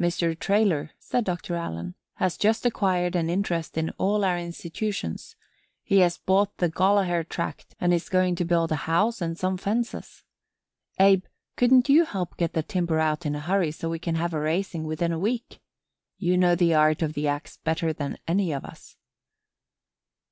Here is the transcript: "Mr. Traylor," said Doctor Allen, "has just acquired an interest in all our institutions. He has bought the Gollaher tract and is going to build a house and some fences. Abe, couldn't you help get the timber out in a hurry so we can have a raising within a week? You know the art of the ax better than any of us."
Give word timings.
"Mr. 0.00 0.36
Traylor," 0.36 0.90
said 0.98 1.22
Doctor 1.24 1.54
Allen, 1.54 1.94
"has 2.14 2.36
just 2.36 2.66
acquired 2.66 3.14
an 3.14 3.30
interest 3.30 3.78
in 3.78 3.90
all 3.90 4.24
our 4.24 4.36
institutions. 4.36 5.36
He 5.84 5.98
has 5.98 6.18
bought 6.18 6.56
the 6.56 6.68
Gollaher 6.68 7.22
tract 7.22 7.76
and 7.80 7.94
is 7.94 8.08
going 8.08 8.34
to 8.34 8.44
build 8.44 8.72
a 8.72 8.88
house 8.90 9.20
and 9.20 9.38
some 9.38 9.56
fences. 9.56 10.24
Abe, 10.98 11.22
couldn't 11.54 11.88
you 11.88 12.04
help 12.06 12.36
get 12.36 12.54
the 12.54 12.64
timber 12.64 12.98
out 12.98 13.24
in 13.24 13.36
a 13.36 13.40
hurry 13.40 13.70
so 13.70 13.88
we 13.88 14.00
can 14.00 14.16
have 14.16 14.34
a 14.34 14.40
raising 14.40 14.82
within 14.82 15.12
a 15.12 15.16
week? 15.20 15.60
You 16.16 16.36
know 16.36 16.56
the 16.56 16.74
art 16.74 17.00
of 17.00 17.12
the 17.12 17.28
ax 17.28 17.58
better 17.58 17.92
than 17.92 18.18
any 18.26 18.50
of 18.50 18.64
us." 18.64 18.96